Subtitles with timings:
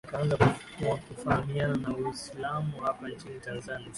[0.05, 0.37] Wakaanza
[1.07, 3.87] kufaamiana na Uislamu hapa nchini Tanzani